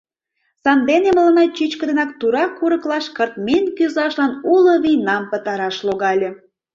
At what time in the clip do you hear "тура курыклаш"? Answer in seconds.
2.19-3.05